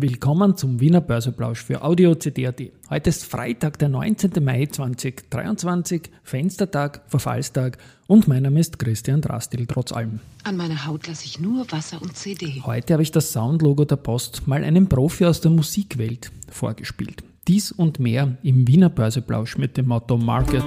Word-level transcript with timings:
Willkommen 0.00 0.56
zum 0.56 0.78
Wiener 0.78 1.00
Börseplausch 1.00 1.60
für 1.64 1.82
Audio 1.82 2.14
CD.at. 2.14 2.60
Heute 2.88 3.10
ist 3.10 3.24
Freitag, 3.24 3.80
der 3.80 3.88
19. 3.88 4.30
Mai 4.44 4.66
2023, 4.66 6.02
Fenstertag, 6.22 7.00
Verfallstag 7.08 7.78
und 8.06 8.28
mein 8.28 8.44
Name 8.44 8.60
ist 8.60 8.78
Christian 8.78 9.22
Drastil, 9.22 9.66
trotz 9.66 9.90
allem. 9.90 10.20
An 10.44 10.56
meiner 10.56 10.86
Haut 10.86 11.08
lasse 11.08 11.24
ich 11.24 11.40
nur 11.40 11.66
Wasser 11.72 12.00
und 12.00 12.16
CD. 12.16 12.62
Heute 12.64 12.92
habe 12.92 13.02
ich 13.02 13.10
das 13.10 13.32
Soundlogo 13.32 13.84
der 13.84 13.96
Post 13.96 14.46
mal 14.46 14.62
einem 14.62 14.88
Profi 14.88 15.26
aus 15.26 15.40
der 15.40 15.50
Musikwelt 15.50 16.30
vorgespielt. 16.48 17.24
Dies 17.48 17.72
und 17.72 17.98
mehr 17.98 18.36
im 18.44 18.68
Wiener 18.68 18.90
Börseplausch 18.90 19.58
mit 19.58 19.76
dem 19.76 19.88
Motto 19.88 20.16
Market 20.16 20.62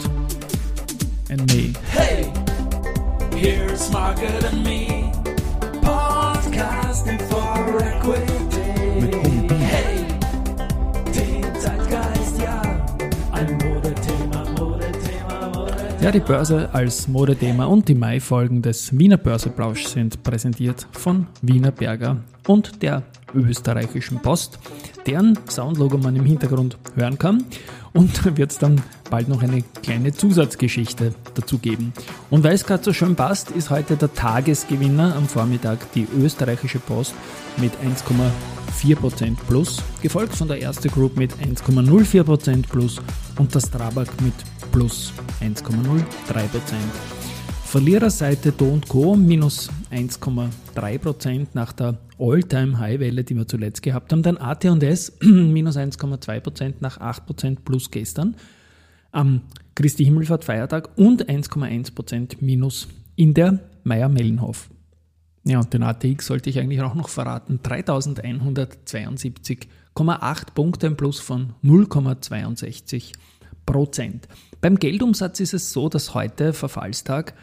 and 1.29 1.50
Me. 1.54 1.71
Hey, 1.89 2.25
here's 3.34 3.89
Market 3.93 4.43
and 4.52 4.61
Me, 4.66 5.01
Die 16.14 16.20
Börse 16.20 16.70
als 16.74 17.08
Modethema 17.08 17.64
und 17.66 17.88
die 17.88 17.96
Mai-Folgen 17.96 18.62
des 18.62 18.98
Wiener 19.00 19.16
Börseplausch 19.16 19.86
sind 19.86 20.24
präsentiert 20.24 20.86
von 20.92 21.28
Wiener 21.42 21.72
Berger 21.72 22.18
und 22.48 22.82
der 22.82 23.04
österreichischen 23.34 24.20
Post, 24.20 24.60
deren 25.08 25.40
Soundlogo 25.48 25.98
man 25.98 26.18
im 26.18 26.26
Hintergrund 26.26 26.78
hören 26.96 27.18
kann. 27.18 27.46
Und 27.94 28.26
wird 28.38 28.52
es 28.52 28.58
dann 28.58 28.82
bald 29.10 29.30
noch 29.30 29.42
eine 29.42 29.64
kleine 29.84 30.12
Zusatzgeschichte 30.12 31.14
dazu 31.34 31.60
geben. 31.60 31.94
Und 32.30 32.44
weil 32.44 32.56
es 32.56 32.66
gerade 32.66 32.84
so 32.84 32.92
schön 32.92 33.16
passt, 33.16 33.52
ist 33.52 33.70
heute 33.70 33.96
der 33.96 34.14
Tagesgewinner 34.14 35.16
am 35.16 35.30
Vormittag 35.30 35.94
die 35.94 36.08
österreichische 36.18 36.80
Post 36.80 37.14
mit 37.56 37.72
1,4% 37.86 39.38
plus, 39.48 39.82
gefolgt 40.02 40.36
von 40.36 40.50
der 40.50 40.59
Erste 40.59 40.90
Group 40.90 41.16
mit 41.16 41.32
1,04% 41.36 42.68
plus 42.70 43.00
und 43.38 43.56
das 43.56 43.68
Strabag 43.68 44.08
mit 44.22 44.34
plus 44.72 45.14
1,03%. 45.41 46.03
Verliererseite 47.66 48.52
Do 48.52 48.80
Co. 48.88 49.16
minus 49.16 49.69
1,3% 49.91 51.47
nach 51.53 51.73
der 51.73 51.97
All-Time-High-Welle, 52.19 53.23
die 53.23 53.36
wir 53.36 53.47
zuletzt 53.47 53.81
gehabt 53.81 54.11
haben. 54.11 54.23
Dann 54.23 54.38
AT&S 54.38 55.17
minus 55.22 55.78
1,2% 55.78 56.75
nach 56.80 57.00
8% 57.00 57.58
plus 57.63 57.91
gestern 57.91 58.36
am 59.11 59.41
Christi 59.75 60.05
Himmelfahrt 60.05 60.44
Feiertag 60.44 60.97
und 60.97 61.30
1,1% 61.30 62.38
minus 62.39 62.88
in 63.16 63.33
der 63.33 63.59
Meier-Mellenhof. 63.83 64.69
Ja, 65.44 65.59
und 65.59 65.73
den 65.73 65.83
ATX 65.83 66.28
sollte 66.28 66.50
ich 66.50 66.59
eigentlich 66.59 66.81
auch 66.81 66.95
noch 66.95 67.09
verraten. 67.09 67.59
3172,8 67.63 70.53
Punkte, 70.53 70.88
ein 70.88 70.97
Plus 70.97 71.19
von 71.19 71.53
0,62 71.63 73.13
Prozent. 73.72 74.27
Beim 74.59 74.77
Geldumsatz 74.77 75.39
ist 75.39 75.53
es 75.53 75.72
so, 75.72 75.88
dass 75.88 76.14
heute 76.14 76.52
Verfallstag 76.52 77.33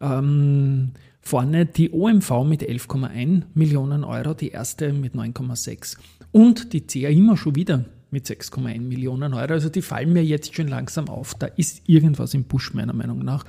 ähm, 0.00 0.92
vorne 1.20 1.66
die 1.66 1.90
OMV 1.90 2.44
mit 2.44 2.62
11,1 2.62 3.42
Millionen 3.54 4.04
Euro, 4.04 4.34
die 4.34 4.50
erste 4.50 4.92
mit 4.92 5.14
9,6 5.14 5.96
und 6.30 6.72
die 6.72 6.82
CA 6.82 7.08
immer 7.08 7.36
schon 7.36 7.56
wieder 7.56 7.84
mit 8.10 8.26
6,1 8.26 8.80
Millionen 8.82 9.34
Euro. 9.34 9.52
Also 9.52 9.68
die 9.68 9.82
fallen 9.82 10.12
mir 10.12 10.24
jetzt 10.24 10.54
schon 10.54 10.68
langsam 10.68 11.08
auf. 11.08 11.34
Da 11.34 11.46
ist 11.46 11.82
irgendwas 11.88 12.34
im 12.34 12.44
Busch 12.44 12.72
meiner 12.72 12.92
Meinung 12.92 13.24
nach. 13.24 13.44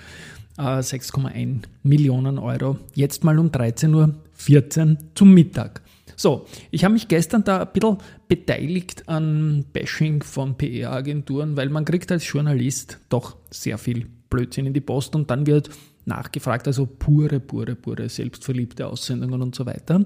Äh, 0.57 0.79
6,1 0.79 1.63
Millionen 1.83 2.39
Euro. 2.39 2.79
Jetzt 2.95 3.23
mal 3.23 3.37
um 3.37 3.49
13.14 3.51 3.93
Uhr 3.93 4.97
zum 5.13 5.31
Mittag. 5.31 5.81
So, 6.16 6.45
ich 6.71 6.83
habe 6.83 6.94
mich 6.94 7.08
gestern 7.08 7.44
da 7.44 7.61
ein 7.61 7.67
bisschen 7.73 7.97
beteiligt 8.27 9.08
an 9.08 9.66
Bashing 9.73 10.23
von 10.23 10.57
PR-Agenturen, 10.57 11.57
weil 11.57 11.69
man 11.69 11.85
kriegt 11.85 12.11
als 12.11 12.30
Journalist 12.31 12.99
doch 13.09 13.38
sehr 13.52 13.77
viel 13.77 14.07
Blödsinn 14.30 14.66
in 14.66 14.73
die 14.73 14.81
Post 14.81 15.16
und 15.16 15.30
dann 15.30 15.45
wird 15.45 15.69
nachgefragt, 16.06 16.67
also 16.67 16.85
pure, 16.85 17.39
pure, 17.39 17.75
pure 17.75 18.09
selbstverliebte 18.09 18.88
Aussendungen 18.88 19.41
und 19.41 19.56
so 19.56 19.66
weiter. 19.66 20.06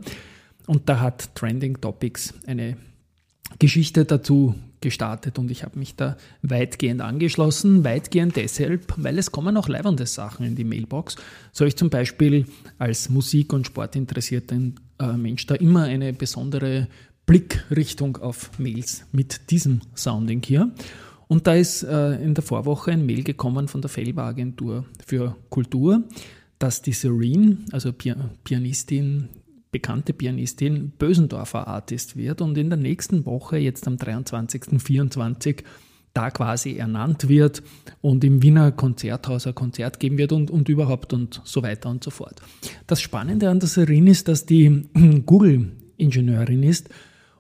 Und 0.68 0.88
da 0.88 1.00
hat 1.00 1.36
Trending 1.36 1.82
Topics 1.82 2.34
eine 2.46 2.78
Geschichte 3.58 4.06
dazu 4.06 4.56
gestartet 4.82 5.40
und 5.40 5.52
ich 5.52 5.64
habe 5.64 5.78
mich 5.78 5.96
da 5.96 6.16
weitgehend 6.42 7.02
angeschlossen. 7.02 7.84
Weitgehend 7.84 8.36
deshalb, 8.36 8.94
weil 8.98 9.18
es 9.18 9.32
kommen 9.32 9.58
auch 9.58 9.68
leibende 9.68 10.06
Sachen 10.06 10.46
in 10.46 10.56
die 10.56 10.64
Mailbox. 10.64 11.16
Soll 11.52 11.68
ich 11.68 11.76
zum 11.76 11.90
Beispiel 11.90 12.46
als 12.78 13.10
Musik- 13.10 13.52
und 13.52 13.68
Sportinteressierter 13.68 14.56
äh, 14.56 14.72
Mensch 15.08 15.46
da 15.46 15.56
immer 15.56 15.84
eine 15.84 16.14
besondere 16.14 16.88
Blickrichtung 17.26 18.18
auf 18.18 18.58
Mails 18.58 19.06
mit 19.12 19.52
diesem 19.52 19.82
Sounding 19.96 20.42
hier. 20.44 20.72
Und 21.28 21.46
da 21.46 21.54
ist 21.54 21.84
äh, 21.84 22.16
in 22.24 22.34
der 22.34 22.44
Vorwoche 22.44 22.92
ein 22.92 23.06
Mail 23.06 23.24
gekommen 23.24 23.68
von 23.68 23.82
der 23.82 23.90
Felber 23.90 24.24
Agentur 24.24 24.86
für 25.06 25.36
Kultur, 25.50 26.04
dass 26.58 26.82
die 26.82 26.92
Serene, 26.92 27.60
also 27.72 27.94
Pianistin, 27.94 29.30
bekannte 29.72 30.14
Pianistin, 30.14 30.92
Bösendorfer 30.98 31.68
Artist 31.68 32.18
wird 32.18 32.42
und 32.42 32.58
in 32.58 32.70
der 32.70 32.80
nächsten 32.80 33.26
Woche, 33.28 33.58
jetzt 33.58 33.88
am 33.88 33.98
23. 33.98 34.82
24, 34.82 35.64
da 36.14 36.32
quasi 36.32 36.76
ernannt 36.76 37.30
wird 37.30 37.64
und 38.02 38.24
im 38.24 38.42
Wiener 38.42 38.72
Konzerthaus 38.72 39.48
ein 39.48 39.56
Konzert 39.56 40.00
geben 40.00 40.18
wird 40.18 40.32
und, 40.32 40.52
und 40.52 40.70
überhaupt 40.70 41.14
und 41.14 41.42
so 41.44 41.64
weiter 41.64 41.90
und 41.90 42.04
so 42.04 42.12
fort. 42.12 42.42
Das 42.88 43.02
Spannende 43.02 43.50
an 43.50 43.60
der 43.60 43.70
Serene 43.70 44.12
ist, 44.12 44.28
dass 44.28 44.46
die 44.46 44.90
Google-Ingenieurin 45.26 46.64
ist 46.64 46.90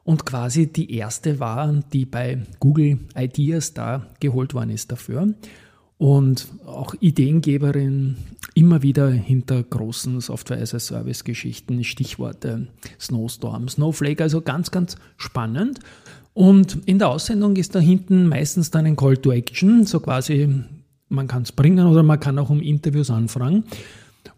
und 0.03 0.25
quasi 0.25 0.68
die 0.68 0.96
erste 0.96 1.40
war, 1.40 1.84
die 1.94 2.06
bei 2.06 2.40
Google 2.59 3.00
Ideas 3.16 3.74
da 3.74 4.07
geholt 4.19 4.53
worden 4.53 4.72
ist 4.72 4.91
dafür. 4.91 5.34
Und 6.00 6.47
auch 6.66 6.96
Ideengeberin 7.01 8.16
immer 8.56 8.81
wieder 8.81 9.09
hinter 9.09 9.62
großen 9.62 10.22
Software-as-a-Service-Geschichten, 10.22 11.84
Stichworte 11.84 12.69
Snowstorm, 13.00 13.68
Snowflake, 13.68 14.24
also 14.24 14.41
ganz, 14.41 14.72
ganz 14.72 14.96
spannend. 15.18 15.80
Und 16.40 16.78
in 16.86 17.00
der 17.00 17.10
Aussendung 17.10 17.58
ist 17.58 17.76
da 17.76 17.80
hinten 17.80 18.30
meistens 18.30 18.72
dann 18.72 18.86
ein 18.86 18.96
Call 18.96 19.18
to 19.18 19.34
Action, 19.34 19.86
so 19.86 20.00
quasi, 20.00 20.48
man 21.10 21.28
kann 21.28 21.42
es 21.42 21.52
bringen 21.52 21.86
oder 21.86 22.02
man 22.02 22.18
kann 22.18 22.40
auch 22.40 22.50
um 22.50 22.62
Interviews 22.62 23.10
anfragen. 23.10 23.66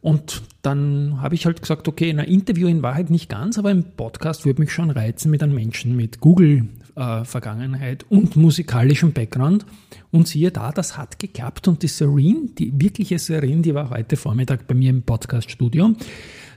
Und 0.01 0.41
dann 0.63 1.22
habe 1.22 1.35
ich 1.35 1.45
halt 1.45 1.61
gesagt, 1.61 1.88
okay, 1.88 2.09
in 2.09 2.19
einem 2.19 2.34
Interview 2.34 2.67
in 2.67 2.81
Wahrheit 2.81 3.11
nicht 3.11 3.29
ganz, 3.29 3.59
aber 3.59 3.69
im 3.69 3.84
Podcast 3.84 4.45
würde 4.45 4.61
mich 4.61 4.72
schon 4.72 4.90
reizen 4.90 5.29
mit 5.29 5.44
einem 5.44 5.53
Menschen 5.53 5.95
mit 5.95 6.19
Google-Vergangenheit 6.22 8.03
und 8.09 8.35
musikalischem 8.35 9.13
Background. 9.13 9.67
Und 10.09 10.28
siehe 10.28 10.50
da, 10.50 10.72
das 10.72 10.97
hat 10.97 11.19
geklappt. 11.19 11.67
Und 11.67 11.84
die 11.84 11.88
Serene, 11.88 12.47
die 12.57 12.73
wirkliche 12.81 13.19
Serene, 13.19 13.61
die 13.61 13.75
war 13.75 13.91
heute 13.91 14.17
Vormittag 14.17 14.66
bei 14.66 14.73
mir 14.73 14.90
im 14.90 15.03
Podcast-Studio. 15.03 15.94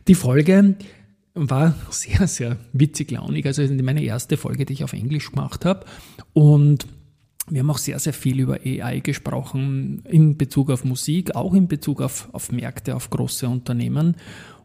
Die 0.09 0.15
Folge 0.15 0.77
war 1.34 1.75
sehr, 1.91 2.27
sehr 2.27 2.56
witzig 2.72 3.11
launig. 3.11 3.47
Also 3.47 3.62
meine 3.83 4.03
erste 4.03 4.37
Folge, 4.37 4.65
die 4.65 4.72
ich 4.72 4.84
auf 4.84 4.93
Englisch 4.93 5.31
gemacht 5.31 5.65
habe. 5.65 5.84
Und 6.33 6.87
wir 7.49 7.61
haben 7.61 7.71
auch 7.71 7.78
sehr, 7.78 7.99
sehr 7.99 8.15
viel 8.15 8.41
über 8.41 8.59
AI 8.65 9.00
gesprochen 9.00 10.03
in 10.09 10.39
Bezug 10.39 10.71
auf 10.71 10.84
Musik, 10.84 11.34
auch 11.37 11.53
in 11.53 11.69
Bezug 11.69 12.00
auf, 12.00 12.28
auf 12.33 12.50
Märkte, 12.50 12.97
auf 12.97 13.11
große 13.11 13.47
Unternehmen. 13.47 14.17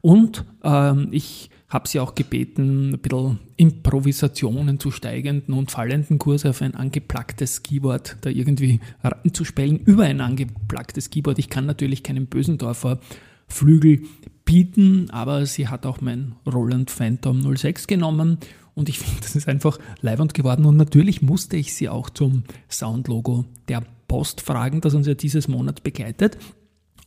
Und 0.01 0.45
ähm, 0.63 1.09
ich 1.11 1.49
habe 1.67 1.87
sie 1.87 1.99
auch 1.99 2.15
gebeten, 2.15 2.93
ein 2.93 2.99
bisschen 2.99 3.39
Improvisationen 3.57 4.79
zu 4.79 4.91
steigenden 4.91 5.53
und 5.53 5.71
fallenden 5.71 6.17
Kurse 6.17 6.51
auf 6.51 6.61
ein 6.61 6.73
angeplacktes 6.73 7.63
Keyboard 7.63 8.17
da 8.21 8.29
irgendwie 8.29 8.79
reinzuspellen 9.03 9.77
über 9.79 10.05
ein 10.05 10.21
angeplacktes 10.21 11.09
Keyboard. 11.09 11.37
Ich 11.37 11.49
kann 11.49 11.65
natürlich 11.65 12.01
keinen 12.01 12.27
Bösendorfer 12.27 12.99
Flügel 13.49 14.03
bieten, 14.45 15.09
aber 15.11 15.45
sie 15.45 15.67
hat 15.67 15.85
auch 15.85 16.01
mein 16.01 16.35
Roland 16.45 16.89
Phantom 16.89 17.55
06 17.55 17.87
genommen 17.87 18.37
und 18.75 18.89
ich 18.89 18.99
finde, 18.99 19.21
das 19.21 19.35
ist 19.35 19.47
einfach 19.47 19.77
leibend 20.01 20.33
geworden. 20.33 20.65
Und 20.65 20.77
natürlich 20.77 21.21
musste 21.21 21.57
ich 21.57 21.73
sie 21.73 21.89
auch 21.89 22.09
zum 22.09 22.43
Soundlogo 22.69 23.45
der 23.67 23.83
Post 24.07 24.41
fragen, 24.41 24.81
das 24.81 24.95
uns 24.95 25.05
ja 25.05 25.13
dieses 25.13 25.47
Monat 25.47 25.83
begleitet. 25.83 26.37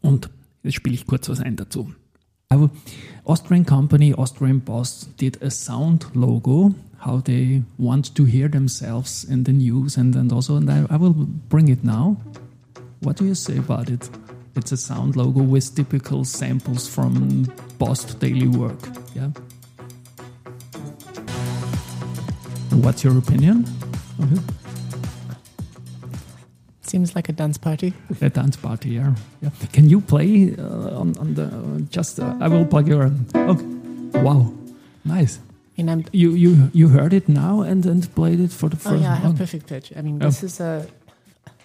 Und 0.01 0.31
jetzt 0.63 0.75
spiele 0.75 0.95
ich 0.95 1.07
kurz 1.07 1.29
was 1.29 1.41
ein 1.41 1.57
dazu. 1.57 1.93
Aber 2.49 2.71
Austrian 3.25 3.65
Company, 3.65 4.15
Austrian 4.15 4.61
Post 4.61 5.19
did 5.19 5.43
a 5.43 5.49
sound 5.49 6.09
logo, 6.13 6.75
how 7.05 7.23
they 7.23 7.63
want 7.79 8.15
to 8.15 8.27
hear 8.27 8.51
themselves 8.51 9.25
in 9.25 9.45
the 9.45 9.53
news 9.53 9.97
and, 9.97 10.15
and 10.15 10.33
also, 10.33 10.57
and 10.57 10.71
I, 10.71 10.85
I 10.91 11.01
will 11.01 11.15
bring 11.49 11.69
it 11.69 11.83
now. 11.83 12.19
What 13.01 13.19
do 13.19 13.25
you 13.25 13.35
say 13.35 13.57
about 13.59 13.91
it? 13.91 14.09
It's 14.55 14.73
a 14.73 14.77
sound 14.77 15.17
logo 15.17 15.43
with 15.43 15.75
typical 15.75 16.25
samples 16.25 16.87
from 16.89 17.47
Post 17.79 18.21
daily 18.21 18.49
work. 18.49 18.79
Yeah. 19.15 19.31
What's 22.71 23.03
your 23.05 23.19
opinion? 23.19 23.65
it? 24.19 24.41
Seems 26.83 27.15
like 27.15 27.29
a 27.29 27.33
dance 27.33 27.59
party. 27.59 27.95
A 28.21 28.29
dance 28.29 28.57
party, 28.57 28.91
yeah. 28.91 29.15
yeah. 29.41 29.51
Can 29.73 29.89
you 29.89 30.01
play 30.01 30.55
uh, 30.59 30.99
on, 31.01 31.17
on 31.19 31.35
the 31.35 31.45
uh, 31.47 31.79
just? 31.91 32.21
Uh, 32.21 32.37
I 32.41 32.49
will 32.49 32.67
plug 32.67 32.87
your. 32.89 33.11
Okay. 33.35 33.65
Wow, 34.21 34.53
nice. 35.05 35.39
And 35.79 35.91
I'm 35.91 36.05
You, 36.13 36.33
you, 36.35 36.71
you 36.75 36.89
heard 36.89 37.15
it 37.15 37.29
now 37.29 37.63
and, 37.63 37.85
and 37.87 38.15
played 38.15 38.41
it 38.41 38.53
for 38.53 38.69
the 38.69 38.77
first. 38.77 38.97
oh 38.97 38.99
yeah, 39.01 39.13
I 39.13 39.17
have 39.17 39.37
perfect 39.39 39.67
pitch. 39.67 39.93
I 39.97 40.03
mean, 40.03 40.19
Oh. 40.23 40.27
this 40.27 40.43
is 40.43 40.61
a 40.61 40.87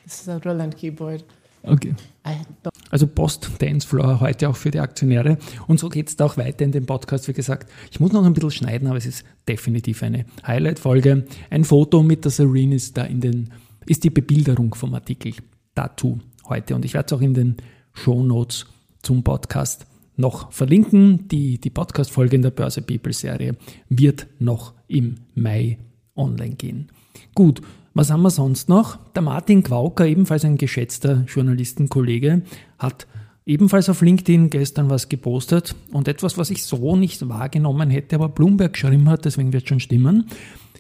this 0.06 0.22
is 0.22 0.28
a 0.30 0.40
Roland 0.46 0.78
keyboard. 0.78 1.24
Okay. 1.66 1.94
I 2.24 2.46
don't 2.64 2.77
Also 2.90 3.08
Post 3.08 3.50
Dancefloor 3.60 4.20
heute 4.20 4.50
auch 4.50 4.56
für 4.56 4.72
die 4.72 4.80
Aktionäre. 4.80 5.38
Und 5.68 5.80
so 5.80 5.90
geht 5.90 6.10
es 6.10 6.20
auch 6.20 6.38
weiter 6.38 6.64
in 6.64 6.72
dem 6.72 6.86
Podcast. 6.86 7.28
Wie 7.28 7.34
gesagt, 7.34 7.70
ich 7.92 8.00
muss 8.00 8.12
noch 8.12 8.26
ein 8.26 8.34
bisschen 8.34 8.52
schneiden, 8.52 8.88
aber 8.88 8.98
es 8.98 9.06
ist 9.06 9.26
definitiv 9.48 10.04
eine 10.04 10.26
Highlight-Folge. 10.46 11.26
Ein 11.50 11.64
Foto 11.64 12.04
mit 12.04 12.24
der 12.24 12.32
Serene 12.32 12.76
ist 12.76 12.98
da 12.98 13.04
in 13.04 13.22
den, 13.22 13.50
ist 13.86 14.04
die 14.04 14.10
Bebilderung 14.10 14.74
vom 14.76 14.94
Artikel 14.94 15.34
dazu 15.76 16.20
heute. 16.48 16.76
Und 16.76 16.86
ich 16.86 16.94
werde 16.94 17.08
es 17.08 17.14
auch 17.14 17.22
in 17.22 17.34
den 17.34 17.58
Show 17.94 18.24
Notes 18.24 18.66
zum 19.02 19.24
Podcast 19.24 19.86
noch 20.16 20.52
verlinken. 20.52 21.28
Die, 21.28 21.60
die 21.60 21.70
Podcast-Folge 21.70 22.36
in 22.36 22.42
der 22.42 22.52
Börse 22.52 22.82
People 22.82 23.14
Serie 23.14 23.56
wird 23.90 24.28
noch 24.40 24.74
im 24.88 25.16
Mai 25.36 25.78
online 26.16 26.56
gehen. 26.56 26.90
Gut, 27.36 27.62
was 27.94 28.12
haben 28.12 28.22
wir 28.22 28.30
sonst 28.30 28.70
noch? 28.70 28.98
Der 29.16 29.22
Martin 29.22 29.64
Quauker, 29.64 30.06
ebenfalls 30.06 30.46
ein 30.46 30.58
geschätzter 30.58 31.26
Journalistenkollege, 31.28 32.44
hat 32.78 33.08
ebenfalls 33.46 33.90
auf 33.90 34.02
LinkedIn 34.02 34.50
gestern 34.50 34.90
was 34.90 35.10
gepostet 35.10 35.76
und 35.92 36.08
etwas, 36.08 36.38
was 36.38 36.50
ich 36.52 36.64
so 36.64 36.96
nicht 36.96 37.28
wahrgenommen 37.28 37.90
hätte, 37.90 38.18
aber 38.18 38.30
Bloomberg 38.30 38.74
geschrieben 38.74 39.10
hat, 39.10 39.26
deswegen 39.26 39.54
wird 39.54 39.68
schon 39.68 39.80
stimmen. 39.80 40.28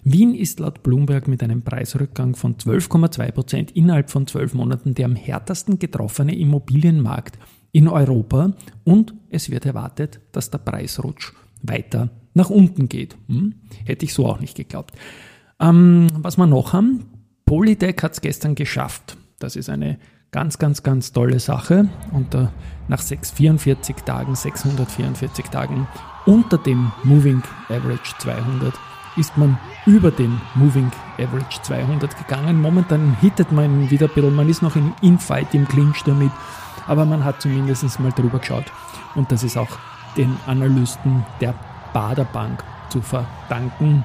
Wien 0.03 0.35
ist 0.35 0.59
laut 0.59 0.83
Bloomberg 0.83 1.27
mit 1.27 1.41
einem 1.41 1.63
Preisrückgang 1.63 2.35
von 2.35 2.55
12,2 2.55 3.31
Prozent 3.31 3.71
innerhalb 3.71 4.09
von 4.09 4.27
zwölf 4.27 4.53
Monaten 4.53 4.93
der 4.93 5.05
am 5.05 5.15
härtesten 5.15 5.79
getroffene 5.79 6.35
Immobilienmarkt 6.35 7.39
in 7.71 7.87
Europa 7.87 8.53
und 8.83 9.13
es 9.29 9.49
wird 9.49 9.65
erwartet, 9.65 10.19
dass 10.31 10.49
der 10.49 10.59
Preisrutsch 10.59 11.33
weiter 11.61 12.09
nach 12.33 12.49
unten 12.49 12.87
geht. 12.87 13.17
Hm? 13.27 13.55
Hätte 13.85 14.05
ich 14.05 14.13
so 14.13 14.27
auch 14.27 14.39
nicht 14.39 14.55
geglaubt. 14.55 14.93
Ähm, 15.59 16.07
was 16.13 16.37
wir 16.37 16.47
noch 16.47 16.73
haben, 16.73 17.05
Polytech 17.45 17.95
hat 18.03 18.13
es 18.13 18.21
gestern 18.21 18.55
geschafft. 18.55 19.17
Das 19.39 19.55
ist 19.55 19.69
eine 19.69 19.97
ganz, 20.31 20.57
ganz, 20.59 20.83
ganz 20.83 21.13
tolle 21.13 21.39
Sache. 21.39 21.89
Und 22.11 22.35
äh, 22.35 22.47
nach 22.87 22.99
644 22.99 23.95
Tagen, 24.03 24.35
644 24.35 25.45
Tagen 25.45 25.87
unter 26.25 26.57
dem 26.57 26.91
Moving 27.03 27.41
Average 27.69 28.13
200 28.19 28.73
ist 29.15 29.35
man 29.37 29.57
über 29.85 30.11
den 30.11 30.39
Moving 30.55 30.91
Average 31.17 31.61
200 31.63 32.17
gegangen. 32.17 32.61
Momentan 32.61 33.17
hittet 33.19 33.51
man 33.51 33.89
wieder 33.89 34.07
ein 34.07 34.13
bisschen, 34.13 34.35
man 34.35 34.49
ist 34.49 34.61
noch 34.61 34.75
in 34.75 34.93
Infight 35.01 35.53
im 35.55 35.67
Clinch 35.67 36.03
damit, 36.03 36.31
aber 36.85 37.05
man 37.05 37.23
hat 37.23 37.41
zumindest 37.41 37.99
mal 37.99 38.11
drüber 38.11 38.39
geschaut. 38.39 38.65
Und 39.15 39.31
das 39.31 39.43
ist 39.43 39.57
auch 39.57 39.79
den 40.17 40.37
Analysten 40.45 41.25
der 41.41 41.55
Baderbank 41.93 42.63
zu 42.89 43.01
verdanken, 43.01 44.03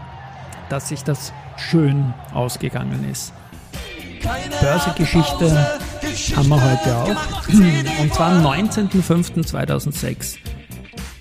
dass 0.69 0.88
sich 0.88 1.05
das 1.05 1.32
schön 1.70 2.12
ausgegangen 2.32 3.09
ist. 3.11 3.32
Börsegeschichte 4.61 5.81
haben 6.37 6.49
wir 6.49 6.62
heute 6.62 6.97
auch. 6.97 7.09
Und 8.00 8.14
zwar 8.14 8.32
am 8.32 8.47
19.05.2006. 8.47 10.38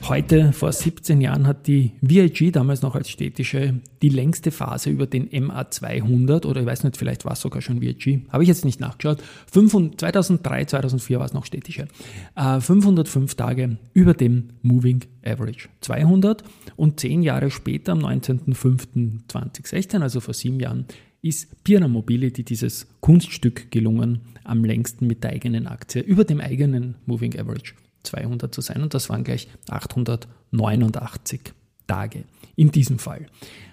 Heute, 0.10 0.52
vor 0.52 0.72
17 0.72 1.22
Jahren, 1.22 1.46
hat 1.46 1.68
die 1.68 1.92
VIG, 2.02 2.52
damals 2.52 2.82
noch 2.82 2.96
als 2.96 3.10
städtische, 3.10 3.76
die 4.02 4.10
längste 4.10 4.50
Phase 4.50 4.90
über 4.90 5.06
den 5.06 5.30
MA200 5.30 6.48
oder 6.48 6.62
ich 6.62 6.68
weiß 6.68 6.84
nicht, 6.84 6.98
vielleicht 6.98 7.24
war 7.24 7.34
es 7.34 7.42
sogar 7.42 7.62
schon 7.62 7.82
VIG, 7.82 8.26
habe 8.30 8.44
ich 8.44 8.50
jetzt 8.50 8.66
nicht 8.66 8.80
nachgeschaut. 8.80 9.22
500, 9.52 10.00
2003, 10.00 10.66
2004 10.66 11.20
war 11.20 11.26
es 11.28 11.34
noch 11.34 11.46
städtische. 11.46 11.88
Äh, 12.36 12.60
505 12.60 13.36
Tage 13.36 13.78
über 13.94 14.16
dem 14.16 14.50
Moving 14.64 15.02
Average 15.24 15.70
200 15.82 16.44
und 16.76 17.00
10 17.00 17.22
Jahre 17.22 17.52
später, 17.52 17.92
am 17.92 18.00
19.05.2016, 18.00 20.02
also 20.02 20.20
vor 20.20 20.34
sieben 20.34 20.60
Jahren, 20.60 20.86
ist 21.22 21.64
Pira 21.64 21.88
Mobility 21.88 22.44
dieses 22.44 22.88
Kunststück 23.02 23.70
gelungen, 23.70 24.22
am 24.44 24.66
längsten 24.66 25.06
mit 25.06 25.24
der 25.24 25.32
eigenen 25.32 25.68
Aktie 25.68 26.02
über 26.02 26.24
dem 26.24 26.42
eigenen 26.42 26.96
Moving 27.06 27.40
Average 27.40 27.76
200 28.04 28.54
zu 28.54 28.62
sein. 28.62 28.82
Und 28.82 28.94
das 28.94 29.10
waren 29.10 29.24
gleich 29.24 29.48
889 29.70 31.54
Tage 31.88 32.24
in 32.56 32.72
diesem 32.72 33.00
Fall. 33.00 33.28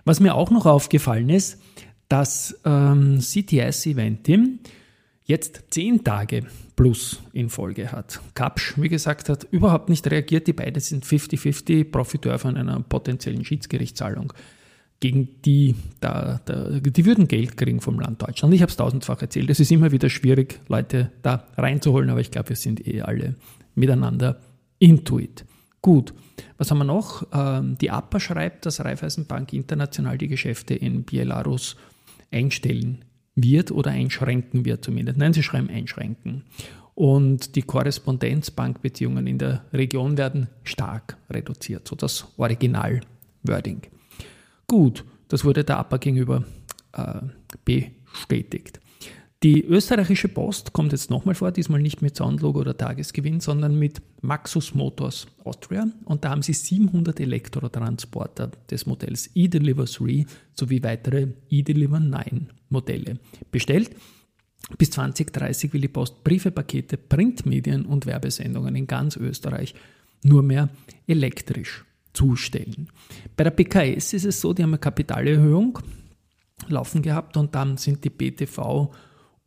Was 0.05 0.21
mir 0.21 0.35
auch 0.35 0.51
noch 0.51 0.67
aufgefallen 0.67 1.29
ist, 1.29 1.61
dass 2.09 2.59
ähm, 2.65 3.19
CTS 3.21 3.87
Eventim 3.87 4.61
jetzt 5.25 5.65
10 5.71 6.05
Tage 6.05 6.45
plus 6.75 7.21
in 7.33 7.51
Folge 7.51 7.93
hat. 7.93 8.21
Kapsch, 8.35 8.75
wie 8.79 8.89
gesagt, 8.89 9.29
hat 9.29 9.47
überhaupt 9.51 9.89
nicht 9.89 10.11
reagiert. 10.11 10.47
Die 10.47 10.53
beiden 10.53 10.81
sind 10.81 11.05
50-50 11.05 11.91
Profiteur 11.91 12.39
von 12.39 12.57
einer 12.57 12.81
potenziellen 12.81 13.45
Schiedsgerichtszahlung 13.45 14.33
gegen 15.01 15.41
die, 15.43 15.77
da, 16.01 16.41
da, 16.45 16.81
die 16.81 17.05
würden 17.05 17.29
Geld 17.29 17.57
kriegen 17.57 17.81
vom 17.81 18.01
Land 18.01 18.23
Deutschland. 18.23 18.55
Ich 18.55 18.63
habe 18.63 18.71
es 18.71 18.77
tausendfach 18.77 19.21
erzählt. 19.21 19.49
Es 19.51 19.61
ist 19.61 19.71
immer 19.71 19.93
wieder 19.93 20.09
schwierig, 20.09 20.61
Leute 20.69 21.13
da 21.23 21.47
reinzuholen, 21.57 22.11
aber 22.11 22.21
ich 22.21 22.31
glaube, 22.31 22.49
wir 22.49 22.57
sind 22.57 22.87
eh 22.87 23.03
alle 23.03 23.37
miteinander 23.79 24.41
intuit. 24.79 25.45
Gut, 25.81 26.13
was 26.57 26.71
haben 26.71 26.79
wir 26.79 26.85
noch? 26.85 27.27
Ähm, 27.33 27.79
die 27.79 27.91
APA 27.91 28.21
schreibt, 28.21 28.67
dass 28.67 28.85
Raiffeisenbank 28.85 29.53
international 29.53 30.19
die 30.19 30.29
Geschäfte 30.29 30.75
in 30.75 31.05
Belarus 31.05 31.77
einstellen 32.31 33.05
wird 33.35 33.71
oder 33.71 33.93
einschränken 33.93 34.65
wird 34.65 34.85
zumindest. 34.85 35.19
Nein, 35.19 35.33
sie 35.33 35.43
schreiben 35.43 35.71
einschränken. 35.71 36.45
Und 36.95 37.55
die 37.55 37.63
Korrespondenzbankbeziehungen 37.63 39.29
in 39.29 39.39
der 39.39 39.65
Region 39.73 40.19
werden 40.19 40.49
stark 40.65 41.17
reduziert, 41.31 41.87
so 41.87 41.95
das 41.95 42.27
Original-Wording. 42.37 43.83
Gut, 44.67 45.05
das 45.29 45.45
wurde 45.45 45.63
der 45.63 45.79
APA 45.79 45.99
gegenüber 45.99 46.45
äh, 46.93 47.21
bestätigt. 47.65 48.81
Die 49.45 49.65
österreichische 49.65 50.27
Post 50.27 50.73
kommt 50.73 50.91
jetzt 50.91 51.11
nochmal 51.11 51.37
vor, 51.37 51.53
diesmal 51.53 51.81
nicht 51.81 52.03
mit 52.03 52.17
Soundlogo 52.17 52.59
oder 52.59 52.77
Tagesgewinn, 52.77 53.39
sondern 53.39 53.79
mit 53.79 54.03
Maxus 54.21 54.75
Motors 54.75 55.29
Austria. 55.45 55.87
Und 56.07 56.25
da 56.25 56.31
haben 56.31 56.43
sie 56.43 56.55
700 56.55 57.21
Elektrotransporter 57.21 58.51
des 58.69 58.87
Modells 58.87 59.31
eDeliver 59.37 59.85
3 59.85 60.27
sowie 60.55 60.83
weitere 60.83 61.29
eDeliver 61.51 62.01
9 62.01 62.51
Modelle 62.69 63.21
bestellt. 63.53 63.91
Bis 64.77 64.91
2030 64.91 65.73
will 65.73 65.83
die 65.83 65.89
Post 65.89 66.25
Briefe, 66.25 66.51
Pakete, 66.51 66.97
Printmedien 66.97 67.87
und 67.87 68.07
Werbesendungen 68.07 68.75
in 68.75 68.89
ganz 68.89 69.17
Österreich 69.17 69.73
nur 70.25 70.43
mehr 70.43 70.69
elektrisch 71.07 71.85
zustellen. 72.13 72.89
Bei 73.37 73.45
der 73.45 73.53
BKS 73.53 74.15
ist 74.15 74.25
es 74.25 74.41
so, 74.41 74.53
die 74.53 74.65
haben 74.65 74.71
eine 74.71 74.79
Kapitalerhöhung 74.79 75.79
laufen 76.67 77.03
gehabt 77.03 77.37
und 77.37 77.55
dann 77.55 77.77
sind 77.77 78.03
die 78.03 78.11
BTV 78.11 78.91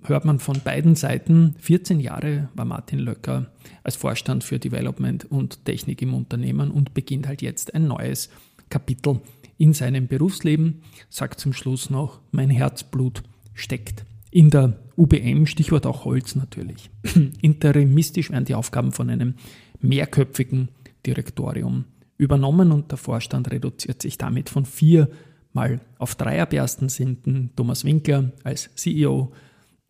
hört 0.04 0.24
man 0.24 0.38
von 0.38 0.60
beiden 0.60 0.94
Seiten. 0.94 1.54
14 1.58 2.00
Jahre 2.00 2.48
war 2.54 2.64
Martin 2.64 2.98
Löcker 2.98 3.46
als 3.82 3.96
Vorstand 3.96 4.44
für 4.44 4.58
Development 4.58 5.24
und 5.30 5.64
Technik 5.64 6.02
im 6.02 6.14
Unternehmen 6.14 6.70
und 6.70 6.94
beginnt 6.94 7.26
halt 7.26 7.42
jetzt 7.42 7.74
ein 7.74 7.86
neues 7.88 8.30
Kapitel 8.68 9.20
in 9.58 9.72
seinem 9.72 10.08
Berufsleben. 10.08 10.82
Sagt 11.08 11.40
zum 11.40 11.52
Schluss 11.52 11.90
noch, 11.90 12.20
mein 12.30 12.50
Herzblut 12.50 13.22
steckt 13.54 14.04
in 14.30 14.50
der 14.50 14.78
UBM, 14.96 15.46
Stichwort 15.46 15.86
auch 15.86 16.04
Holz 16.04 16.34
natürlich. 16.34 16.90
Interimistisch 17.42 18.30
werden 18.30 18.46
die 18.46 18.54
Aufgaben 18.54 18.92
von 18.92 19.10
einem 19.10 19.34
mehrköpfigen 19.80 20.68
Direktorium 21.06 21.84
übernommen 22.16 22.72
und 22.72 22.90
der 22.90 22.98
Vorstand 22.98 23.50
reduziert 23.50 24.00
sich 24.00 24.16
damit 24.16 24.48
von 24.48 24.64
vier 24.64 25.08
mal 25.52 25.80
auf 25.98 26.14
drei 26.14 26.40
ab 26.40 26.52
1.7. 26.52 27.50
Thomas 27.56 27.84
Winkler 27.84 28.32
als 28.42 28.70
CEO, 28.74 29.32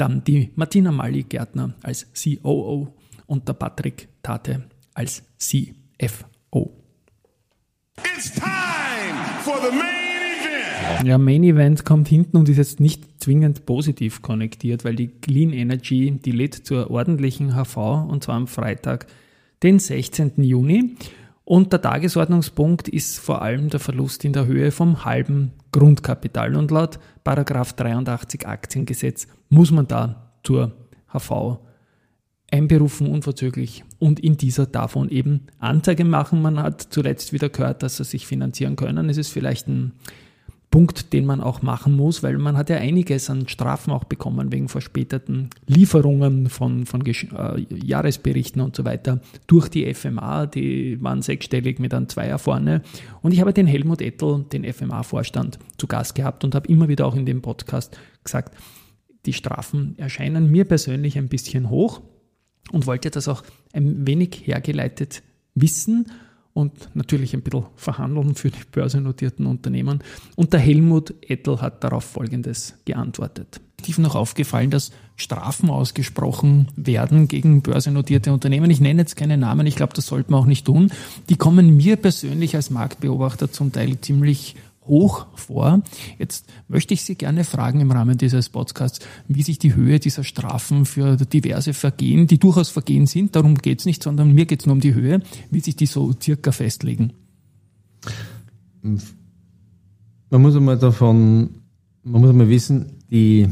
dann 0.03 0.25
die 0.25 0.51
Martina 0.57 0.91
Mali-Gärtner 0.91 1.75
als 1.85 2.09
COO 2.13 2.89
und 3.27 3.47
der 3.47 3.53
Patrick 3.53 4.09
Tate 4.21 4.65
als 4.95 5.23
CFO. 5.39 6.77
It's 7.99 8.33
time 8.33 9.15
for 9.43 9.59
the 9.63 9.71
main 9.71 9.85
event. 10.41 11.07
Ja, 11.07 11.19
Main 11.19 11.45
Event 11.45 11.85
kommt 11.85 12.09
hinten 12.09 12.37
und 12.37 12.49
ist 12.49 12.57
jetzt 12.57 12.81
nicht 12.81 13.23
zwingend 13.23 13.65
positiv 13.65 14.23
konnektiert, 14.23 14.85
weil 14.85 14.97
die 14.97 15.07
Clean 15.07 15.53
Energy, 15.53 16.11
die 16.11 16.33
lädt 16.33 16.55
zur 16.55 16.91
ordentlichen 16.91 17.55
HV 17.55 17.77
und 18.09 18.25
zwar 18.25 18.35
am 18.35 18.49
Freitag, 18.49 19.07
den 19.63 19.79
16. 19.79 20.43
Juni. 20.43 20.97
Und 21.53 21.71
der 21.71 21.83
Tagesordnungspunkt 21.83 22.89
ist 22.89 23.19
vor 23.19 23.43
allem 23.43 23.69
der 23.69 23.79
Verlust 23.79 24.25
in 24.25 24.33
der 24.33 24.47
Höhe 24.47 24.71
vom 24.71 25.05
halben 25.05 25.53
Grundkapital. 25.71 26.57
Und 26.57 26.71
laut 26.71 26.99
Paragraph 27.25 27.75
83 27.75 28.49
Aktiengesetz 28.49 29.27
muss 29.51 29.71
man 29.71 29.87
da 29.87 30.33
zur 30.45 30.73
HV 31.09 31.59
einberufen, 32.51 33.07
unverzüglich. 33.07 33.85
Und 33.99 34.19
in 34.19 34.39
dieser 34.39 34.65
davon 34.65 35.11
eben 35.11 35.49
Anzeige 35.59 36.07
machen. 36.07 36.41
Man 36.41 36.59
hat 36.59 36.81
zuletzt 36.89 37.35
wieder 37.35 37.51
gehört, 37.51 37.83
dass 37.83 37.99
sie 37.99 38.05
sich 38.05 38.27
finanzieren 38.27 38.77
können. 38.77 39.11
Es 39.11 39.19
ist 39.19 39.29
vielleicht 39.29 39.69
ein 39.69 39.93
Punkt, 40.73 41.13
den 41.13 41.27
man 41.27 41.43
auch 41.43 41.61
machen 41.61 41.95
muss, 41.95 42.23
weil 42.23 42.39
man 42.39 42.57
hat 42.57 42.71
ja 42.71 42.79
einiges 42.79 43.29
an 43.29 43.47
Strafen 43.47 43.93
auch 43.93 44.05
bekommen 44.05 44.51
wegen 44.53 44.71
verspäteten 44.71 45.51
Lieferungen 45.67 46.49
von, 46.49 46.87
von 46.87 47.05
äh, 47.05 47.13
Jahresberichten 47.69 48.63
und 48.63 48.75
so 48.75 48.87
weiter 48.87 49.21
durch 49.47 49.69
die 49.69 49.93
FMA. 49.93 50.47
Die 50.47 51.01
waren 51.03 51.21
sechsstellig 51.21 51.79
mit 51.79 51.93
einem 51.93 52.09
Zweier 52.09 52.39
vorne. 52.39 52.81
Und 53.21 53.33
ich 53.33 53.43
habe 53.43 53.53
den 53.53 53.67
Helmut 53.67 54.01
Ettel, 54.01 54.47
den 54.51 54.65
FMA-Vorstand, 54.65 55.59
zu 55.77 55.87
Gast 55.87 56.15
gehabt 56.15 56.43
und 56.43 56.55
habe 56.55 56.67
immer 56.69 56.89
wieder 56.89 57.07
auch 57.07 57.17
in 57.17 57.27
dem 57.27 57.43
Podcast 57.43 57.99
gesagt, 58.25 58.57
die 59.27 59.35
Strafen 59.35 59.95
erscheinen 59.99 60.51
mir 60.51 60.65
persönlich 60.65 61.19
ein 61.19 61.29
bisschen 61.29 61.69
hoch 61.69 62.01
und 62.71 62.87
wollte 62.87 63.11
das 63.11 63.29
auch 63.29 63.43
ein 63.75 64.07
wenig 64.07 64.47
hergeleitet 64.47 65.23
wissen 65.55 66.07
und 66.55 66.91
natürlich 66.95 67.35
ein 67.35 67.43
bisschen 67.43 67.67
verhandeln 67.77 68.35
für 68.35 68.51
die 68.51 68.59
börsennotierten 68.71 69.47
Unternehmen. 69.47 70.03
Und 70.37 70.53
der 70.53 70.61
Helmut 70.61 71.15
Ettel 71.29 71.61
hat 71.61 71.83
darauf 71.83 72.05
Folgendes 72.05 72.75
geantwortet. 72.85 73.61
Tief 73.83 73.99
noch 73.99 74.15
aufgefallen, 74.15 74.71
dass 74.71 74.93
Strafen 75.17 75.71
ausgesprochen 75.71 76.69
werden 76.77 77.27
gegen 77.27 77.63
börsennotierte 77.63 78.33
Unternehmen. 78.33 78.71
Ich 78.71 78.81
nenne 78.81 79.03
jetzt 79.03 79.17
keine 79.17 79.37
Namen, 79.37 79.67
ich 79.67 79.77
glaube, 79.77 79.95
das 79.95 80.07
sollte 80.07 80.31
man 80.31 80.41
auch 80.41 80.47
nicht 80.47 80.67
tun. 80.67 80.93
Die 81.29 81.37
kommen 81.37 81.77
mir 81.77 81.97
persönlich 81.97 82.55
als 82.55 82.71
Marktbeobachter 82.71 83.51
zum 83.51 83.73
Teil 83.73 84.01
ziemlich 84.01 84.57
hoch 84.87 85.27
vor. 85.35 85.83
Jetzt 86.19 86.47
möchte 86.69 86.95
ich 86.95 87.05
Sie 87.05 87.15
gerne 87.15 87.45
fragen 87.45 87.81
im 87.81 87.91
Rahmen 87.91 88.19
dieses 88.19 88.49
Podcasts, 88.49 89.01
wie 89.29 89.43
sich 89.43 89.59
die 89.59 89.75
Höhe 89.75 90.01
dieser 90.01 90.25
Strafen 90.25 90.85
für 90.87 91.17
diverse 91.17 91.73
Vergehen, 91.73 92.27
die 92.27 92.39
durchaus 92.39 92.69
Vergehen 92.69 93.07
sind, 93.07 93.37
darum 93.37 93.57
geht 93.57 93.81
es 93.81 93.87
nicht, 93.87 94.03
sondern 94.03 94.33
mir 94.33 94.47
geht 94.47 94.61
es 94.61 94.67
nur 94.67 94.75
um 94.75 94.81
die 94.81 94.95
Höhe, 94.95 95.23
wie 95.51 95.61
sich 95.61 95.77
die 95.77 95.87
so 95.87 96.13
circa 96.21 96.53
festlegen. 96.53 97.13
Man 98.83 100.43
muss 100.43 100.57
einmal 100.57 100.79
davon, 100.79 101.63
man 102.03 102.21
muss 102.21 102.31
einmal 102.31 102.49
wissen, 102.49 102.99
die, 103.11 103.49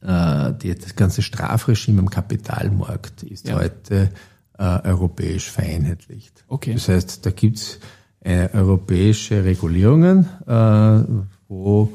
äh, 0.00 0.52
die, 0.62 0.74
das 0.74 0.94
ganze 0.94 1.22
Strafregime 1.22 2.00
am 2.00 2.10
Kapitalmarkt 2.10 3.24
ist 3.24 3.48
ja. 3.48 3.56
heute 3.56 4.10
äh, 4.58 4.62
europäisch 4.62 5.50
vereinheitlicht. 5.50 6.44
Okay. 6.46 6.74
Das 6.74 6.88
heißt, 6.88 7.26
da 7.26 7.30
gibt's 7.30 7.80
äh, 8.28 8.50
europäische 8.52 9.42
Regulierungen, 9.42 10.28
äh, 10.46 11.00
wo 11.48 11.90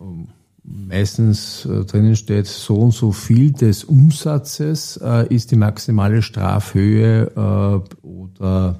ähm, 0.00 0.28
meistens 0.64 1.66
äh, 1.66 1.84
drinnen 1.84 2.16
steht, 2.16 2.46
so 2.46 2.76
und 2.76 2.92
so 2.92 3.12
viel 3.12 3.52
des 3.52 3.84
Umsatzes 3.84 4.98
äh, 5.02 5.26
ist 5.32 5.50
die 5.50 5.56
maximale 5.56 6.22
Strafhöhe 6.22 7.30
äh, 7.36 8.06
oder 8.06 8.78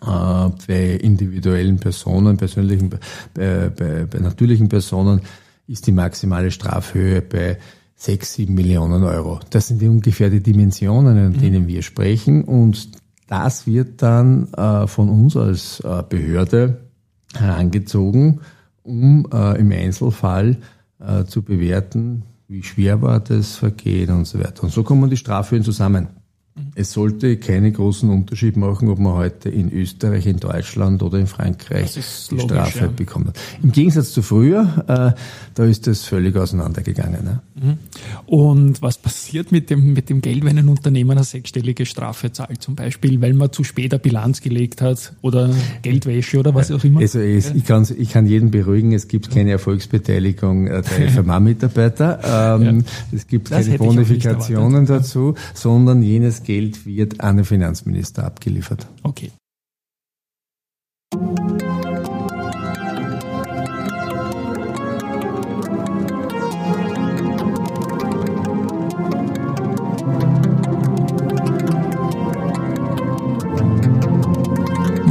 äh, 0.00 0.06
bei 0.66 0.98
individuellen 1.02 1.78
Personen, 1.78 2.38
persönlichen, 2.38 2.88
bei, 2.88 3.68
bei, 3.68 4.06
bei 4.06 4.18
natürlichen 4.18 4.70
Personen 4.70 5.20
ist 5.66 5.86
die 5.86 5.92
maximale 5.92 6.50
Strafhöhe 6.50 7.20
bei 7.20 7.58
6, 7.96 8.32
7 8.32 8.54
Millionen 8.54 9.04
Euro. 9.04 9.40
Das 9.50 9.68
sind 9.68 9.82
die 9.82 9.88
ungefähr 9.88 10.30
die 10.30 10.40
Dimensionen, 10.40 11.32
mhm. 11.32 11.38
denen 11.38 11.68
wir 11.68 11.82
sprechen. 11.82 12.44
Und 12.44 12.88
das 13.30 13.64
wird 13.66 14.02
dann 14.02 14.52
äh, 14.54 14.88
von 14.88 15.08
uns 15.08 15.36
als 15.36 15.78
äh, 15.80 16.02
Behörde 16.06 16.80
herangezogen, 17.32 18.40
um 18.82 19.26
äh, 19.32 19.58
im 19.58 19.72
Einzelfall 19.72 20.58
zu 21.28 21.40
bewerten, 21.40 22.24
wie 22.46 22.62
schwer 22.62 23.00
war 23.00 23.20
das 23.20 23.56
Vergehen 23.56 24.10
und 24.10 24.26
so 24.26 24.38
weiter. 24.38 24.64
Und 24.64 24.70
so 24.70 24.82
kommen 24.82 25.08
die 25.08 25.16
Strafhöhen 25.16 25.62
zusammen. 25.62 26.08
Es 26.74 26.92
sollte 26.92 27.36
keinen 27.36 27.72
großen 27.72 28.08
Unterschied 28.10 28.56
machen, 28.56 28.88
ob 28.88 28.98
man 28.98 29.14
heute 29.14 29.48
in 29.48 29.72
Österreich, 29.72 30.26
in 30.26 30.38
Deutschland 30.38 31.02
oder 31.02 31.18
in 31.18 31.26
Frankreich 31.26 31.92
die 31.94 32.34
logisch, 32.34 32.44
Strafe 32.44 32.78
ja. 32.80 32.86
bekommt. 32.88 33.38
Im 33.62 33.72
Gegensatz 33.72 34.12
zu 34.12 34.22
früher, 34.22 34.84
äh, 34.88 35.20
da 35.54 35.64
ist 35.64 35.86
das 35.86 36.04
völlig 36.04 36.36
auseinandergegangen. 36.36 37.24
Ne? 37.24 37.40
Mhm. 37.54 37.78
Und 38.26 38.82
was 38.82 38.98
passiert 38.98 39.52
mit 39.52 39.70
dem, 39.70 39.92
mit 39.92 40.10
dem 40.10 40.20
Geld, 40.20 40.44
wenn 40.44 40.58
ein 40.58 40.68
Unternehmen 40.68 41.12
eine 41.12 41.24
sechsstellige 41.24 41.86
Strafe 41.86 42.32
zahlt, 42.32 42.62
zum 42.62 42.74
Beispiel, 42.74 43.20
weil 43.20 43.34
man 43.34 43.52
zu 43.52 43.64
spät 43.64 43.92
eine 43.92 44.00
Bilanz 44.00 44.40
gelegt 44.40 44.80
hat 44.82 45.14
oder 45.22 45.50
Geldwäsche 45.82 46.38
oder 46.38 46.54
was 46.54 46.70
auch 46.70 46.82
immer? 46.82 47.00
Also 47.00 47.20
es, 47.20 47.50
ich, 47.54 47.64
kann, 47.64 47.86
ich 47.96 48.10
kann 48.10 48.26
jeden 48.26 48.50
beruhigen, 48.50 48.92
es 48.92 49.08
gibt 49.08 49.30
keine 49.30 49.52
Erfolgsbeteiligung 49.52 50.66
der 50.66 50.82
FMA-Mitarbeiter. 51.10 52.58
Ähm, 52.60 52.80
ja. 52.80 52.84
Es 53.12 53.26
gibt 53.26 53.50
das 53.50 53.66
keine 53.66 53.78
Bonifikationen 53.78 54.86
dazu, 54.86 55.34
sondern 55.54 56.02
jenes 56.02 56.42
Geld 56.42 56.49
wird 56.84 57.20
an 57.20 57.36
den 57.36 57.44
Finanzminister 57.44 58.24
abgeliefert. 58.24 58.86
Okay. 59.02 59.30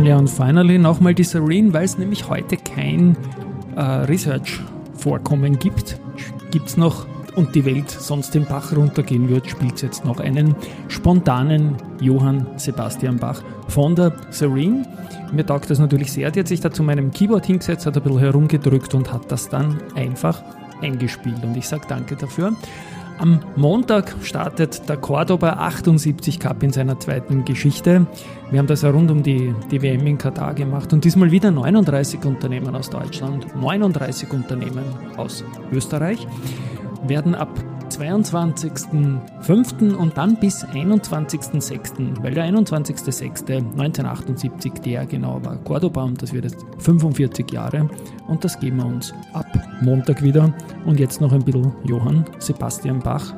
Ja, 0.04 0.18
und 0.18 0.30
finally 0.30 0.78
nochmal 0.78 1.14
die 1.14 1.24
Serene, 1.24 1.72
weil 1.72 1.86
es 1.86 1.98
nämlich 1.98 2.28
heute 2.28 2.58
kein 2.58 3.16
äh, 3.76 3.82
Research-Vorkommen 3.82 5.60
gibt. 5.60 6.00
Gibt 6.52 6.68
es 6.68 6.78
noch 6.78 7.06
und 7.40 7.56
die 7.56 7.64
Welt 7.64 7.90
sonst 7.90 8.36
den 8.36 8.46
Bach 8.46 8.76
runtergehen 8.76 9.30
wird, 9.30 9.50
spielt 9.50 9.82
jetzt 9.82 10.04
noch 10.04 10.20
einen 10.20 10.56
spontanen 10.90 11.78
Johann 12.02 12.46
Sebastian 12.58 13.18
Bach 13.18 13.42
von 13.70 13.96
der 13.96 14.14
Serene. 14.30 14.84
Mir 15.32 15.46
taugt 15.46 15.70
das 15.70 15.80
natürlich 15.80 16.12
sehr. 16.12 16.32
Die 16.32 16.42
hat 16.42 16.50
sich 16.50 16.60
da 16.60 16.70
zu 16.70 16.84
meinem 16.84 17.12
Keyboard 17.12 17.46
hingesetzt, 17.46 17.86
hat 17.86 17.96
ein 17.96 18.04
bisschen 18.04 18.20
herumgedrückt 18.20 18.94
und 18.94 19.14
hat 19.14 19.32
das 19.32 19.48
dann 19.48 19.82
einfach 19.96 20.44
eingespielt. 20.82 21.42
Und 21.42 21.56
ich 21.56 21.66
sage 21.66 21.84
danke 21.88 22.18
dafür. 22.18 22.54
Am 23.20 23.40
Montag 23.56 24.16
startet 24.22 24.90
der 24.90 24.98
Cordoba 24.98 25.54
78 25.54 26.42
Cup 26.42 26.62
in 26.62 26.74
seiner 26.74 27.00
zweiten 27.00 27.46
Geschichte. 27.46 28.06
Wir 28.52 28.60
haben 28.60 28.68
das 28.68 28.82
ja 28.82 28.90
rund 28.90 29.12
um 29.12 29.24
die, 29.24 29.56
die 29.72 29.82
WM 29.82 30.06
in 30.08 30.18
Katar 30.18 30.54
gemacht 30.54 30.92
und 30.92 31.06
diesmal 31.06 31.32
wieder 31.32 31.52
39 31.52 32.24
Unternehmen 32.26 32.76
aus 32.76 32.90
Deutschland, 32.90 33.56
39 33.56 34.32
Unternehmen 34.34 34.84
aus 35.16 35.46
Österreich 35.72 36.28
werden 37.08 37.36
ab 37.36 37.50
22.05. 37.90 39.96
und 39.96 40.18
dann 40.18 40.40
bis 40.40 40.66
21.06., 40.66 42.22
weil 42.22 42.34
der 42.34 42.46
21.06.1978 42.46 44.82
der 44.82 45.06
genau 45.06 45.40
war 45.44 45.58
Cordoba 45.58 46.04
und 46.04 46.22
das 46.22 46.32
wird 46.34 46.46
jetzt 46.46 46.66
45 46.80 47.52
Jahre 47.52 47.90
und 48.28 48.44
das 48.44 48.60
geben 48.60 48.78
wir 48.78 48.86
uns 48.86 49.14
ab 49.34 49.48
Montag 49.82 50.22
wieder 50.22 50.54
und 50.86 51.00
jetzt 51.00 51.20
noch 51.22 51.34
ein 51.34 51.44
bisschen 51.44 51.74
Johann 51.84 52.26
Sebastian 52.40 53.00
Bach, 53.00 53.34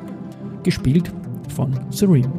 gespielt 0.62 1.10
von 1.54 1.78
Serene. 1.90 2.30